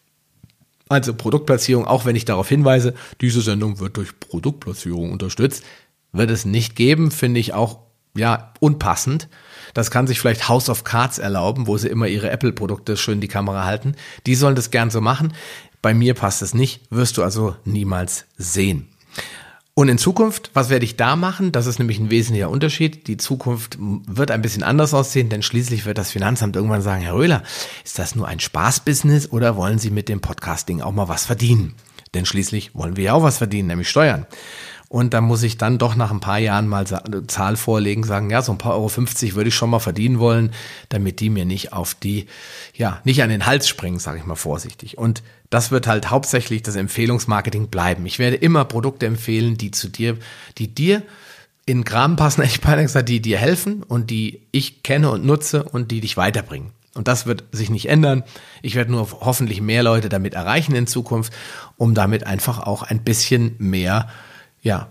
Also 0.88 1.14
Produktplatzierung, 1.14 1.85
auch 1.85 2.05
wenn 2.05 2.16
ich 2.16 2.25
darauf 2.25 2.49
hinweise, 2.49 2.95
diese 3.21 3.40
Sendung 3.40 3.81
wird 3.81 3.97
durch 3.97 4.19
Produktplatzierung 4.21 5.12
unterstützt, 5.12 5.64
wird 6.12 6.31
es 6.31 6.45
nicht 6.45 6.76
geben, 6.76 7.11
finde 7.11 7.40
ich 7.40 7.52
auch 7.55 7.81
ja 8.14 8.52
unpassend. 8.61 9.28
Das 9.75 9.90
kann 9.90 10.07
sich 10.07 10.21
vielleicht 10.21 10.49
House 10.49 10.71
of 10.71 10.85
Cards 10.85 11.19
erlauben, 11.19 11.66
wo 11.66 11.76
sie 11.76 11.88
immer 11.88 12.07
ihre 12.07 12.31
Apple-Produkte 12.31 12.97
schön 12.97 13.14
in 13.14 13.21
die 13.21 13.28
Kamera 13.28 13.64
halten. 13.64 13.95
Die 14.26 14.35
sollen 14.35 14.55
das 14.55 14.71
gern 14.71 14.90
so 14.90 15.00
machen. 15.00 15.35
Bei 15.83 15.93
mir 15.93 16.14
passt 16.14 16.40
es 16.40 16.55
nicht, 16.55 16.81
wirst 16.90 17.19
du 17.19 17.23
also 17.23 17.57
niemals 17.64 18.25
sehen. 18.37 18.88
Und 19.78 19.90
in 19.90 19.99
Zukunft, 19.99 20.52
was 20.54 20.71
werde 20.71 20.87
ich 20.87 20.97
da 20.97 21.16
machen? 21.16 21.52
Das 21.52 21.66
ist 21.66 21.78
nämlich 21.78 21.99
ein 21.99 22.09
wesentlicher 22.09 22.49
Unterschied. 22.49 23.09
Die 23.09 23.18
Zukunft 23.18 23.76
wird 23.78 24.30
ein 24.30 24.40
bisschen 24.40 24.62
anders 24.62 24.95
aussehen, 24.95 25.28
denn 25.28 25.42
schließlich 25.42 25.85
wird 25.85 25.99
das 25.99 26.11
Finanzamt 26.11 26.56
irgendwann 26.56 26.80
sagen, 26.80 27.02
Herr 27.02 27.14
Röhler, 27.14 27.42
ist 27.85 27.99
das 27.99 28.14
nur 28.14 28.26
ein 28.26 28.40
Spaßbusiness 28.40 29.30
oder 29.33 29.54
wollen 29.56 29.78
Sie 29.78 29.90
mit 29.90 30.09
dem 30.09 30.23
Podcasting 30.23 30.80
auch 30.80 30.92
mal 30.92 31.09
was 31.09 31.26
verdienen? 31.26 31.75
Denn 32.14 32.25
schließlich 32.25 32.75
wollen 32.75 32.97
wir 32.97 33.04
ja 33.04 33.12
auch 33.12 33.23
was 33.23 33.37
verdienen, 33.37 33.68
nämlich 33.68 33.90
Steuern. 33.90 34.26
Und 34.88 35.14
da 35.14 35.21
muss 35.21 35.43
ich 35.43 35.59
dann 35.59 35.78
doch 35.78 35.97
nach 35.97 36.12
ein 36.12 36.21
paar 36.21 36.38
Jahren 36.38 36.69
mal 36.69 36.85
eine 36.87 37.26
Zahl 37.26 37.57
vorlegen, 37.57 38.05
sagen, 38.05 38.31
ja, 38.31 38.40
so 38.40 38.52
ein 38.52 38.59
paar 38.59 38.75
Euro 38.75 38.88
50 38.88 39.35
würde 39.35 39.49
ich 39.49 39.55
schon 39.55 39.71
mal 39.71 39.81
verdienen 39.81 40.21
wollen, 40.21 40.52
damit 40.90 41.19
die 41.19 41.28
mir 41.28 41.45
nicht 41.45 41.73
auf 41.73 41.95
die, 41.95 42.26
ja, 42.73 43.00
nicht 43.05 43.23
an 43.23 43.28
den 43.28 43.47
Hals 43.47 43.66
springen, 43.69 43.99
sage 43.99 44.19
ich 44.19 44.26
mal 44.26 44.37
vorsichtig. 44.37 44.97
Und 44.97 45.25
das 45.50 45.73
wird 45.73 45.88
halt 45.88 46.11
hauptsächlich 46.11 46.62
das 46.62 46.76
Empfehlungsmarketing 46.76 47.69
bleiben. 47.69 48.07
Ich 48.07 48.21
werde 48.21 48.37
immer 48.37 48.64
Produkte 48.64 49.07
empfehlen, 49.07 49.57
die 49.57 49.73
zu 49.73 49.88
dir, 49.88 50.19
die 50.59 50.73
dir 50.73 51.02
in 51.64 51.85
Graben 51.85 52.14
passen, 52.14 52.43
ich 52.45 52.61
gesagt, 52.61 53.09
die 53.09 53.21
dir 53.21 53.38
helfen 53.38 53.83
und 53.83 54.11
die 54.11 54.43
ich 54.52 54.85
kenne 54.85 55.11
und 55.11 55.26
nutze 55.26 55.64
und 55.64 55.90
die 55.90 56.00
dich 56.00 56.16
weiterbringen. 56.16 56.71
Und 56.95 57.09
das 57.09 57.26
wird 57.26 57.45
sich 57.52 57.71
nicht 57.71 57.88
ändern. 57.88 58.23
Ich 58.62 58.75
werde 58.75 58.93
nur 58.93 59.07
hoffentlich 59.21 59.61
mehr 59.61 59.83
Leute 59.83 60.09
damit 60.09 60.35
erreichen 60.35 60.75
in 60.75 60.87
Zukunft, 60.87 61.33
um 61.76 61.95
damit 61.95 62.25
einfach 62.25 62.61
auch 62.61 62.83
ein 62.83 63.05
bisschen 63.05 63.57
mehr, 63.59 64.09
ja, 64.66 64.88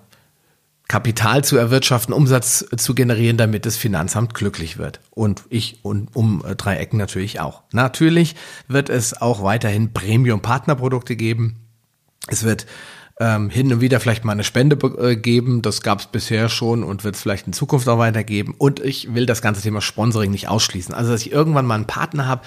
Kapital 0.88 1.44
zu 1.44 1.58
erwirtschaften, 1.58 2.13
Umsatz 2.13 2.65
zu 2.77 2.96
generieren, 2.96 3.38
damit 3.38 3.65
das 3.65 3.75
Finanzamt 3.75 4.34
glücklich 4.34 4.77
wird. 4.77 5.01
Und 5.10 5.44
ich 5.50 5.84
und 5.84 6.15
um 6.15 6.44
äh, 6.46 6.55
drei 6.55 6.77
Ecken 6.77 6.98
natürlich 6.98 7.41
auch. 7.41 7.63
Natürlich 7.74 8.36
wird 8.67 8.89
es 8.89 9.20
auch 9.20 9.44
weiterhin 9.44 9.91
Premium-Partnerprodukte 9.94 11.15
geben. 11.15 11.58
Es 12.27 12.44
wird 12.44 12.67
ähm, 13.17 13.50
hin 13.50 13.72
und 13.72 13.79
wieder 13.79 14.01
vielleicht 14.01 14.25
mal 14.25 14.34
eine 14.34 14.43
Spende 14.43 14.75
äh, 14.98 15.15
geben. 15.15 15.62
Das 15.62 15.81
gab 15.81 16.01
es 16.01 16.07
bisher 16.07 16.50
schon 16.50 16.84
und 16.84 17.03
wird 17.05 17.15
es 17.15 17.22
vielleicht 17.22 17.48
in 17.48 17.53
Zukunft 17.53 17.88
auch 17.88 17.98
weitergeben. 17.98 18.53
Und 18.57 18.81
ich 18.81 19.13
will 19.13 19.25
das 19.25 19.41
ganze 19.41 19.62
Thema 19.62 19.79
Sponsoring 19.79 20.31
nicht 20.31 20.50
ausschließen. 20.50 20.93
Also, 20.93 21.12
dass 21.12 21.22
ich 21.22 21.31
irgendwann 21.31 21.65
mal 21.65 21.75
einen 21.75 21.88
Partner 21.88 22.27
habe, 22.27 22.41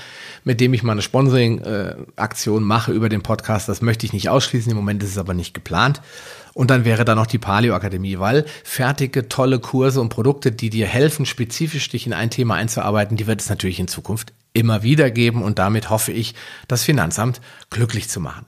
mit 0.44 0.60
dem 0.60 0.74
ich 0.74 0.82
mal 0.82 0.92
eine 0.92 1.02
Sponsoring-Aktion 1.02 2.62
äh, 2.62 2.66
mache 2.66 2.92
über 2.92 3.08
den 3.08 3.22
Podcast, 3.22 3.68
das 3.68 3.80
möchte 3.80 4.04
ich 4.04 4.12
nicht 4.12 4.28
ausschließen. 4.28 4.70
Im 4.70 4.76
Moment 4.76 5.02
ist 5.02 5.10
es 5.10 5.18
aber 5.18 5.32
nicht 5.32 5.54
geplant. 5.54 6.02
Und 6.52 6.70
dann 6.70 6.84
wäre 6.84 7.04
da 7.04 7.14
noch 7.14 7.26
die 7.26 7.38
Paleo 7.38 7.74
Akademie, 7.74 8.18
weil 8.18 8.44
fertige, 8.64 9.28
tolle 9.28 9.60
Kurse 9.60 10.00
und 10.00 10.08
Produkte, 10.10 10.52
die 10.52 10.70
dir 10.70 10.86
helfen, 10.86 11.24
spezifisch 11.24 11.88
dich 11.88 12.06
in 12.06 12.12
ein 12.12 12.30
Thema 12.30 12.56
einzuarbeiten, 12.56 13.16
die 13.16 13.26
wird 13.26 13.40
es 13.40 13.48
natürlich 13.48 13.78
in 13.80 13.88
Zukunft 13.88 14.32
immer 14.52 14.82
wieder 14.82 15.10
geben 15.10 15.42
und 15.42 15.58
damit 15.58 15.88
hoffe 15.88 16.10
ich, 16.10 16.34
das 16.66 16.82
Finanzamt 16.82 17.40
glücklich 17.70 18.08
zu 18.08 18.18
machen. 18.18 18.44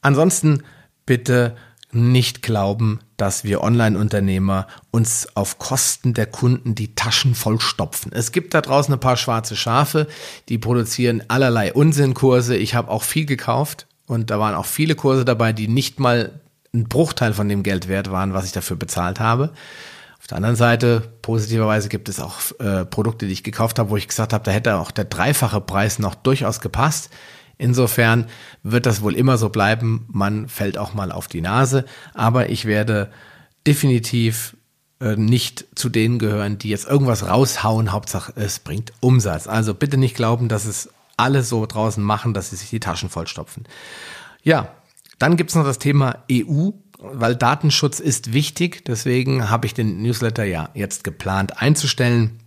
Ansonsten 0.00 0.62
bitte 1.08 1.56
nicht 1.90 2.42
glauben, 2.42 3.00
dass 3.16 3.42
wir 3.42 3.62
Online-Unternehmer 3.62 4.66
uns 4.90 5.26
auf 5.34 5.58
Kosten 5.58 6.12
der 6.12 6.26
Kunden 6.26 6.74
die 6.74 6.94
Taschen 6.94 7.34
vollstopfen. 7.34 8.12
Es 8.12 8.30
gibt 8.30 8.52
da 8.52 8.60
draußen 8.60 8.92
ein 8.92 9.00
paar 9.00 9.16
schwarze 9.16 9.56
Schafe, 9.56 10.06
die 10.50 10.58
produzieren 10.58 11.22
allerlei 11.28 11.72
Unsinnkurse. 11.72 12.56
Ich 12.56 12.74
habe 12.74 12.90
auch 12.90 13.04
viel 13.04 13.24
gekauft 13.24 13.86
und 14.06 14.28
da 14.30 14.38
waren 14.38 14.54
auch 14.54 14.66
viele 14.66 14.96
Kurse 14.96 15.24
dabei, 15.24 15.54
die 15.54 15.66
nicht 15.66 15.98
mal 15.98 16.42
ein 16.74 16.90
Bruchteil 16.90 17.32
von 17.32 17.48
dem 17.48 17.62
Geld 17.62 17.88
wert 17.88 18.10
waren, 18.10 18.34
was 18.34 18.44
ich 18.44 18.52
dafür 18.52 18.76
bezahlt 18.76 19.18
habe. 19.18 19.54
Auf 20.20 20.26
der 20.26 20.36
anderen 20.36 20.56
Seite, 20.56 21.10
positiverweise 21.22 21.88
gibt 21.88 22.10
es 22.10 22.20
auch 22.20 22.38
äh, 22.60 22.84
Produkte, 22.84 23.24
die 23.24 23.32
ich 23.32 23.44
gekauft 23.44 23.78
habe, 23.78 23.88
wo 23.88 23.96
ich 23.96 24.08
gesagt 24.08 24.34
habe, 24.34 24.44
da 24.44 24.50
hätte 24.50 24.76
auch 24.76 24.90
der 24.90 25.06
dreifache 25.06 25.62
Preis 25.62 25.98
noch 25.98 26.14
durchaus 26.14 26.60
gepasst. 26.60 27.08
Insofern 27.58 28.26
wird 28.62 28.86
das 28.86 29.02
wohl 29.02 29.14
immer 29.14 29.36
so 29.36 29.48
bleiben. 29.48 30.06
Man 30.10 30.48
fällt 30.48 30.78
auch 30.78 30.94
mal 30.94 31.12
auf 31.12 31.26
die 31.26 31.40
Nase. 31.40 31.84
Aber 32.14 32.50
ich 32.50 32.64
werde 32.64 33.10
definitiv 33.66 34.56
äh, 35.00 35.16
nicht 35.16 35.66
zu 35.74 35.88
denen 35.88 36.18
gehören, 36.18 36.58
die 36.58 36.68
jetzt 36.68 36.88
irgendwas 36.88 37.26
raushauen. 37.28 37.92
Hauptsache, 37.92 38.32
es 38.36 38.60
bringt 38.60 38.92
Umsatz. 39.00 39.46
Also 39.48 39.74
bitte 39.74 39.96
nicht 39.96 40.16
glauben, 40.16 40.48
dass 40.48 40.64
es 40.64 40.88
alle 41.16 41.42
so 41.42 41.66
draußen 41.66 42.02
machen, 42.02 42.32
dass 42.32 42.50
sie 42.50 42.56
sich 42.56 42.70
die 42.70 42.80
Taschen 42.80 43.08
vollstopfen. 43.08 43.64
Ja, 44.42 44.72
dann 45.18 45.36
gibt's 45.36 45.56
noch 45.56 45.64
das 45.64 45.78
Thema 45.78 46.24
EU, 46.30 46.70
weil 46.98 47.34
Datenschutz 47.36 48.00
ist 48.00 48.32
wichtig. 48.32 48.84
Deswegen 48.84 49.50
habe 49.50 49.66
ich 49.66 49.74
den 49.74 50.00
Newsletter 50.00 50.44
ja 50.44 50.70
jetzt 50.74 51.04
geplant 51.04 51.60
einzustellen. 51.60 52.38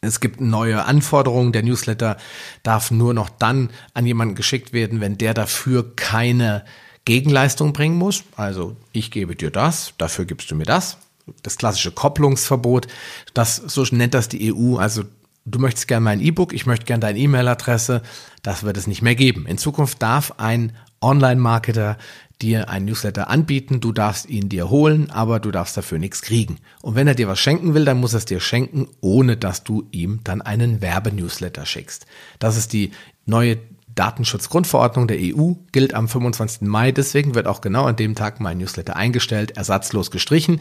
Es 0.00 0.20
gibt 0.20 0.40
neue 0.40 0.84
Anforderungen. 0.84 1.52
Der 1.52 1.62
Newsletter 1.62 2.16
darf 2.62 2.90
nur 2.90 3.14
noch 3.14 3.30
dann 3.30 3.70
an 3.94 4.06
jemanden 4.06 4.34
geschickt 4.34 4.72
werden, 4.72 5.00
wenn 5.00 5.18
der 5.18 5.34
dafür 5.34 5.94
keine 5.96 6.64
Gegenleistung 7.04 7.72
bringen 7.72 7.96
muss. 7.96 8.24
Also 8.36 8.76
ich 8.92 9.10
gebe 9.10 9.36
dir 9.36 9.50
das, 9.50 9.94
dafür 9.98 10.24
gibst 10.24 10.50
du 10.50 10.54
mir 10.54 10.64
das. 10.64 10.98
Das 11.42 11.56
klassische 11.56 11.92
Kopplungsverbot, 11.92 12.88
das 13.32 13.56
so 13.56 13.84
nennt 13.90 14.14
das 14.14 14.28
die 14.28 14.52
EU. 14.52 14.76
Also 14.76 15.04
du 15.44 15.58
möchtest 15.58 15.88
gerne 15.88 16.04
mein 16.04 16.20
E-Book, 16.20 16.52
ich 16.52 16.66
möchte 16.66 16.84
gerne 16.84 17.00
deine 17.00 17.18
E-Mail-Adresse. 17.18 18.02
Das 18.42 18.64
wird 18.64 18.76
es 18.76 18.86
nicht 18.86 19.02
mehr 19.02 19.14
geben. 19.14 19.46
In 19.46 19.58
Zukunft 19.58 20.02
darf 20.02 20.34
ein 20.38 20.76
Online-Marketer 21.00 21.96
dir 22.42 22.68
einen 22.68 22.86
Newsletter 22.86 23.30
anbieten, 23.30 23.80
du 23.80 23.92
darfst 23.92 24.28
ihn 24.28 24.48
dir 24.48 24.68
holen, 24.68 25.10
aber 25.10 25.40
du 25.40 25.50
darfst 25.50 25.76
dafür 25.76 25.98
nichts 25.98 26.22
kriegen. 26.22 26.58
Und 26.82 26.94
wenn 26.94 27.06
er 27.06 27.14
dir 27.14 27.28
was 27.28 27.38
schenken 27.38 27.74
will, 27.74 27.84
dann 27.84 28.00
muss 28.00 28.14
er 28.14 28.18
es 28.18 28.24
dir 28.24 28.40
schenken, 28.40 28.88
ohne 29.00 29.36
dass 29.36 29.64
du 29.64 29.86
ihm 29.92 30.20
dann 30.24 30.42
einen 30.42 30.82
Werbenewsletter 30.82 31.64
schickst. 31.64 32.06
Das 32.38 32.56
ist 32.56 32.72
die 32.72 32.90
neue 33.24 33.58
Datenschutzgrundverordnung 33.94 35.06
der 35.06 35.18
EU, 35.20 35.52
gilt 35.70 35.94
am 35.94 36.08
25. 36.08 36.62
Mai, 36.62 36.92
deswegen 36.92 37.34
wird 37.34 37.46
auch 37.46 37.60
genau 37.60 37.84
an 37.84 37.96
dem 37.96 38.14
Tag 38.14 38.40
mein 38.40 38.58
Newsletter 38.58 38.96
eingestellt, 38.96 39.56
ersatzlos 39.56 40.10
gestrichen 40.10 40.60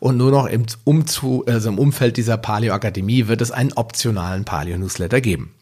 und 0.00 0.16
nur 0.16 0.30
noch 0.30 0.46
im, 0.46 0.66
Umzu, 0.84 1.44
also 1.46 1.68
im 1.68 1.78
Umfeld 1.78 2.16
dieser 2.16 2.36
Paleo 2.36 2.74
Akademie 2.74 3.28
wird 3.28 3.40
es 3.40 3.50
einen 3.50 3.72
optionalen 3.72 4.44
Paleo 4.44 4.76
Newsletter 4.78 5.20
geben. 5.20 5.54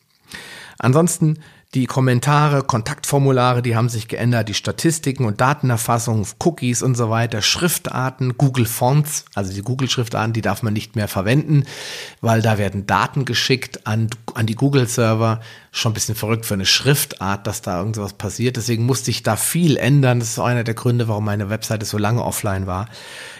Ansonsten 0.79 1.39
die 1.75 1.87
Kommentare, 1.87 2.65
Kontaktformulare, 2.65 3.63
die 3.63 3.77
haben 3.77 3.89
sich 3.89 4.09
geändert, 4.09 4.49
die 4.49 4.55
Statistiken 4.55 5.25
und 5.25 5.41
Datenerfassung, 5.41 6.27
Cookies 6.41 6.83
und 6.83 6.97
so 6.97 7.11
weiter, 7.11 7.43
Schriftarten, 7.43 8.37
Google 8.37 8.67
Fonts, 8.67 9.25
also 9.37 9.53
die 9.53 9.63
Google 9.63 9.89
Schriftarten, 9.89 10.33
die 10.33 10.41
darf 10.41 10.65
man 10.65 10.73
nicht 10.73 10.97
mehr 10.97 11.07
verwenden, 11.07 11.63
weil 12.21 12.43
da 12.43 12.59
werden 12.59 12.87
Daten 12.87 13.25
geschickt 13.25 13.87
an, 13.87 14.11
an 14.35 14.47
die 14.47 14.57
Google 14.57 14.89
Server. 14.89 15.41
Schon 15.73 15.93
ein 15.93 15.95
bisschen 15.95 16.17
verrückt 16.17 16.47
für 16.47 16.55
eine 16.55 16.67
Schriftart, 16.67 17.47
dass 17.47 17.63
da 17.63 17.79
irgendwas 17.79 18.15
passiert. 18.15 18.57
Deswegen 18.57 18.87
musste 18.87 19.13
ich 19.13 19.23
da 19.23 19.37
viel 19.37 19.77
ändern. 19.77 20.19
Das 20.19 20.31
ist 20.31 20.39
auch 20.41 20.47
einer 20.47 20.65
der 20.65 20.75
Gründe, 20.75 21.07
warum 21.07 21.25
meine 21.25 21.49
Webseite 21.49 21.87
so 21.87 21.97
lange 21.97 22.25
offline 22.25 22.67
war. 22.67 22.89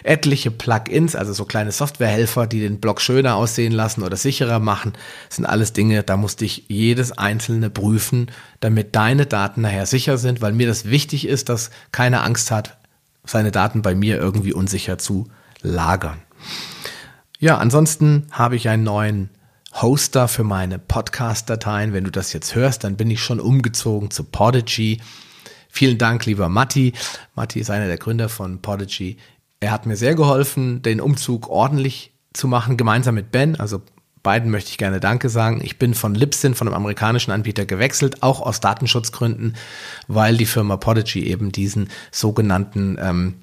Etliche 0.03 0.49
Plugins, 0.49 1.17
also 1.17 1.33
so 1.33 1.43
kleine 1.43 1.73
Softwarehelfer, 1.73 2.47
die 2.47 2.61
den 2.61 2.79
Blog 2.79 3.01
schöner 3.01 3.35
aussehen 3.35 3.73
lassen 3.73 4.01
oder 4.01 4.15
sicherer 4.15 4.59
machen, 4.59 4.93
sind 5.27 5.45
alles 5.45 5.73
Dinge, 5.73 6.03
da 6.03 6.15
musste 6.15 6.45
ich 6.45 6.63
jedes 6.69 7.11
einzelne 7.11 7.69
prüfen 7.69 8.20
damit 8.59 8.95
deine 8.95 9.25
Daten 9.25 9.61
nachher 9.61 9.85
sicher 9.85 10.17
sind, 10.17 10.41
weil 10.41 10.53
mir 10.53 10.67
das 10.67 10.85
wichtig 10.85 11.27
ist, 11.27 11.49
dass 11.49 11.71
keiner 11.91 12.23
Angst 12.23 12.51
hat, 12.51 12.77
seine 13.23 13.51
Daten 13.51 13.81
bei 13.81 13.95
mir 13.95 14.17
irgendwie 14.17 14.53
unsicher 14.53 14.97
zu 14.97 15.27
lagern. 15.61 16.21
Ja, 17.39 17.57
ansonsten 17.57 18.27
habe 18.31 18.55
ich 18.55 18.69
einen 18.69 18.83
neuen 18.83 19.29
Hoster 19.73 20.27
für 20.27 20.43
meine 20.43 20.79
Podcast-Dateien. 20.79 21.93
Wenn 21.93 22.03
du 22.03 22.11
das 22.11 22.33
jetzt 22.33 22.55
hörst, 22.55 22.83
dann 22.83 22.97
bin 22.97 23.09
ich 23.09 23.23
schon 23.23 23.39
umgezogen 23.39 24.11
zu 24.11 24.23
Podigy. 24.23 24.99
Vielen 25.69 25.97
Dank, 25.97 26.25
lieber 26.25 26.49
Matti. 26.49 26.93
Matti 27.35 27.59
ist 27.59 27.69
einer 27.69 27.87
der 27.87 27.97
Gründer 27.97 28.27
von 28.27 28.61
Podigy. 28.61 29.17
Er 29.59 29.71
hat 29.71 29.85
mir 29.85 29.95
sehr 29.95 30.15
geholfen, 30.15 30.81
den 30.81 30.99
Umzug 30.99 31.49
ordentlich 31.49 32.11
zu 32.33 32.47
machen, 32.47 32.77
gemeinsam 32.77 33.15
mit 33.15 33.31
Ben. 33.31 33.59
Also 33.59 33.81
beiden 34.23 34.51
möchte 34.51 34.71
ich 34.71 34.77
gerne 34.77 34.99
Danke 34.99 35.29
sagen. 35.29 35.61
Ich 35.63 35.79
bin 35.79 35.93
von 35.93 36.15
Libsyn, 36.15 36.55
von 36.55 36.67
einem 36.67 36.75
amerikanischen 36.75 37.31
Anbieter 37.31 37.65
gewechselt, 37.65 38.23
auch 38.23 38.41
aus 38.41 38.59
Datenschutzgründen, 38.59 39.55
weil 40.07 40.37
die 40.37 40.45
Firma 40.45 40.77
Podigy 40.77 41.25
eben 41.27 41.51
diesen 41.51 41.89
sogenannten 42.11 42.97
ähm, 43.01 43.35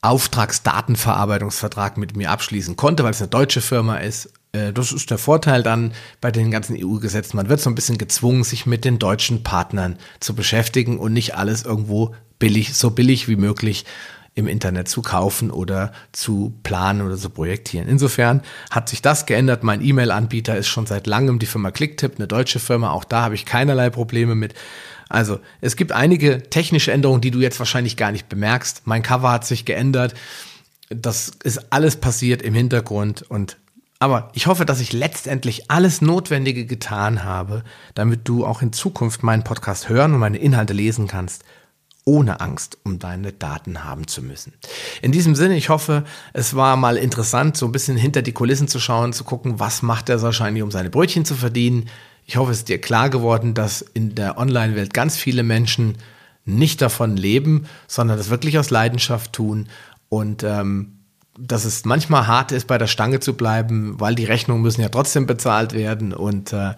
Auftragsdatenverarbeitungsvertrag 0.00 1.96
mit 1.96 2.16
mir 2.16 2.30
abschließen 2.30 2.76
konnte, 2.76 3.04
weil 3.04 3.12
es 3.12 3.20
eine 3.20 3.28
deutsche 3.28 3.60
Firma 3.60 3.98
ist. 3.98 4.32
Äh, 4.52 4.72
das 4.72 4.92
ist 4.92 5.10
der 5.10 5.18
Vorteil 5.18 5.62
dann 5.62 5.92
bei 6.20 6.30
den 6.30 6.50
ganzen 6.50 6.76
EU-Gesetzen. 6.78 7.36
Man 7.36 7.48
wird 7.48 7.60
so 7.60 7.70
ein 7.70 7.74
bisschen 7.74 7.98
gezwungen, 7.98 8.44
sich 8.44 8.66
mit 8.66 8.84
den 8.84 8.98
deutschen 8.98 9.42
Partnern 9.42 9.98
zu 10.20 10.34
beschäftigen 10.34 10.98
und 10.98 11.12
nicht 11.12 11.36
alles 11.36 11.64
irgendwo 11.64 12.14
billig, 12.38 12.74
so 12.74 12.90
billig 12.90 13.28
wie 13.28 13.36
möglich 13.36 13.84
im 14.34 14.46
Internet 14.46 14.88
zu 14.88 15.02
kaufen 15.02 15.50
oder 15.50 15.92
zu 16.12 16.54
planen 16.62 17.02
oder 17.02 17.16
zu 17.16 17.28
projektieren. 17.28 17.86
Insofern 17.86 18.42
hat 18.70 18.88
sich 18.88 19.02
das 19.02 19.26
geändert. 19.26 19.62
Mein 19.62 19.84
E-Mail-Anbieter 19.84 20.56
ist 20.56 20.68
schon 20.68 20.86
seit 20.86 21.06
langem 21.06 21.38
die 21.38 21.46
Firma 21.46 21.70
Clicktip, 21.70 22.16
eine 22.16 22.26
deutsche 22.26 22.58
Firma. 22.58 22.90
Auch 22.92 23.04
da 23.04 23.22
habe 23.22 23.34
ich 23.34 23.44
keinerlei 23.44 23.90
Probleme 23.90 24.34
mit. 24.34 24.54
Also 25.10 25.40
es 25.60 25.76
gibt 25.76 25.92
einige 25.92 26.42
technische 26.48 26.92
Änderungen, 26.92 27.20
die 27.20 27.30
du 27.30 27.40
jetzt 27.40 27.58
wahrscheinlich 27.58 27.98
gar 27.98 28.10
nicht 28.10 28.30
bemerkst. 28.30 28.82
Mein 28.86 29.02
Cover 29.02 29.30
hat 29.30 29.44
sich 29.44 29.66
geändert. 29.66 30.14
Das 30.88 31.32
ist 31.44 31.70
alles 31.70 31.96
passiert 31.96 32.40
im 32.40 32.54
Hintergrund 32.54 33.22
und 33.22 33.58
Aber 33.98 34.30
ich 34.32 34.48
hoffe, 34.48 34.64
dass 34.64 34.80
ich 34.80 34.92
letztendlich 34.92 35.70
alles 35.70 36.00
Notwendige 36.00 36.66
getan 36.66 37.22
habe, 37.22 37.62
damit 37.94 38.26
du 38.26 38.44
auch 38.44 38.62
in 38.62 38.72
Zukunft 38.72 39.22
meinen 39.22 39.44
Podcast 39.44 39.88
hören 39.88 40.14
und 40.14 40.20
meine 40.20 40.38
Inhalte 40.38 40.72
lesen 40.72 41.06
kannst, 41.06 41.44
ohne 42.04 42.40
Angst, 42.40 42.78
um 42.84 42.98
deine 42.98 43.32
Daten 43.32 43.84
haben 43.84 44.06
zu 44.06 44.22
müssen. 44.22 44.54
In 45.02 45.12
diesem 45.12 45.34
Sinne, 45.34 45.56
ich 45.56 45.68
hoffe, 45.68 46.04
es 46.32 46.56
war 46.56 46.76
mal 46.76 46.96
interessant, 46.96 47.56
so 47.56 47.66
ein 47.66 47.72
bisschen 47.72 47.96
hinter 47.96 48.22
die 48.22 48.32
Kulissen 48.32 48.68
zu 48.68 48.80
schauen, 48.80 49.12
zu 49.12 49.24
gucken, 49.24 49.60
was 49.60 49.82
macht 49.82 50.08
er 50.08 50.20
wahrscheinlich, 50.20 50.62
um 50.62 50.70
seine 50.70 50.90
Brötchen 50.90 51.24
zu 51.24 51.34
verdienen. 51.34 51.88
Ich 52.26 52.36
hoffe, 52.36 52.50
es 52.50 52.58
ist 52.58 52.68
dir 52.68 52.80
klar 52.80 53.08
geworden, 53.08 53.54
dass 53.54 53.82
in 53.82 54.14
der 54.14 54.38
Online-Welt 54.38 54.92
ganz 54.94 55.16
viele 55.16 55.42
Menschen 55.42 55.98
nicht 56.44 56.82
davon 56.82 57.16
leben, 57.16 57.66
sondern 57.86 58.18
das 58.18 58.30
wirklich 58.30 58.58
aus 58.58 58.70
Leidenschaft 58.70 59.32
tun 59.32 59.68
und 60.08 60.42
ähm, 60.42 60.98
dass 61.38 61.64
es 61.64 61.84
manchmal 61.84 62.26
hart 62.26 62.52
ist, 62.52 62.66
bei 62.66 62.78
der 62.78 62.86
Stange 62.86 63.20
zu 63.20 63.34
bleiben, 63.34 63.98
weil 63.98 64.14
die 64.14 64.24
Rechnungen 64.24 64.62
müssen 64.62 64.82
ja 64.82 64.88
trotzdem 64.88 65.26
bezahlt 65.26 65.72
werden 65.72 66.12
und 66.12 66.52
äh, 66.52 66.74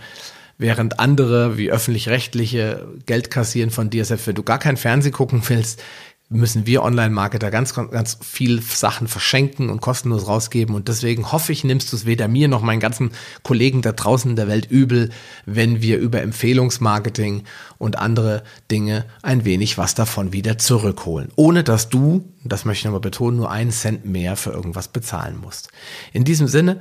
während 0.59 1.01
andere 1.01 1.57
wie 1.59 1.71
öffentlich-rechtliche 1.71 2.87
Geld 3.07 3.31
kassieren 3.31 3.71
von 3.71 3.91
dir, 3.91 4.05
selbst 4.05 4.27
wenn 4.27 4.35
du 4.35 4.43
gar 4.43 4.59
kein 4.59 4.77
Fernsehen 4.77 5.13
gucken 5.13 5.43
willst, 5.49 5.83
müssen 6.31 6.67
wir 6.67 6.83
Online-Marketer 6.83 7.51
ganz, 7.51 7.75
ganz 7.75 8.19
viel 8.23 8.61
Sachen 8.63 9.09
verschenken 9.09 9.69
und 9.69 9.83
kostenlos 9.83 10.27
rausgeben. 10.27 10.75
Und 10.75 10.89
deswegen 10.89 11.33
hoffe 11.33 11.53
ich, 11.53 11.65
nimmst 11.65 11.93
du 11.93 11.97
es 11.97 12.07
weder 12.07 12.29
mir 12.29 12.49
noch 12.49 12.63
meinen 12.63 12.81
ganzen 12.81 13.11
Kollegen 13.43 13.83
da 13.83 13.93
draußen 13.93 14.31
in 14.31 14.37
der 14.37 14.49
Welt 14.49 14.71
übel, 14.71 15.11
wenn 15.45 15.83
wir 15.83 15.99
über 15.99 16.23
Empfehlungsmarketing 16.23 17.45
und 17.79 17.99
andere 17.99 18.43
Dinge 18.71 19.05
ein 19.23 19.45
wenig 19.45 19.77
was 19.77 19.95
davon 19.95 20.33
wieder 20.33 20.57
zurückholen. 20.57 21.29
Ohne 21.37 21.63
dass 21.63 21.91
du, 21.91 22.25
das 22.43 22.65
möchte 22.65 22.81
ich 22.81 22.85
nochmal 22.87 23.01
betonen, 23.01 23.37
nur 23.37 23.51
einen 23.51 23.71
Cent 23.71 24.07
mehr 24.07 24.37
für 24.37 24.51
irgendwas 24.51 24.89
bezahlen 24.89 25.37
musst. 25.37 25.69
In 26.13 26.25
diesem 26.25 26.49
Sinne, 26.49 26.81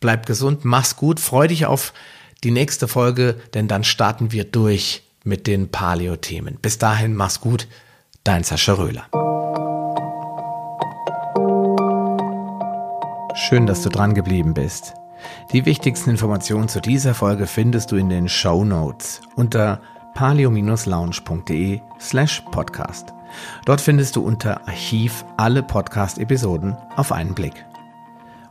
bleib 0.00 0.24
gesund, 0.24 0.64
mach's 0.64 0.96
gut, 0.96 1.20
freu 1.20 1.46
dich 1.48 1.66
auf 1.66 1.92
die 2.44 2.50
nächste 2.50 2.88
Folge, 2.88 3.36
denn 3.54 3.68
dann 3.68 3.84
starten 3.84 4.32
wir 4.32 4.44
durch 4.44 5.02
mit 5.24 5.46
den 5.46 5.70
Paleo-Themen. 5.70 6.58
Bis 6.60 6.78
dahin, 6.78 7.14
mach's 7.14 7.40
gut. 7.40 7.68
Dein 8.24 8.44
Sascha 8.44 8.74
Röhler. 8.74 9.06
Schön, 13.34 13.66
dass 13.66 13.82
du 13.82 13.88
dran 13.88 14.14
geblieben 14.14 14.54
bist. 14.54 14.94
Die 15.52 15.64
wichtigsten 15.66 16.10
Informationen 16.10 16.68
zu 16.68 16.80
dieser 16.80 17.14
Folge 17.14 17.46
findest 17.46 17.92
du 17.92 17.96
in 17.96 18.08
den 18.08 18.28
Show 18.28 18.64
Notes 18.64 19.20
unter 19.36 19.80
palio-lounge.de 20.14 21.80
slash 22.00 22.42
podcast. 22.50 23.14
Dort 23.64 23.80
findest 23.80 24.16
du 24.16 24.22
unter 24.22 24.66
Archiv 24.66 25.24
alle 25.36 25.62
Podcast-Episoden 25.62 26.76
auf 26.96 27.12
einen 27.12 27.34
Blick. 27.34 27.64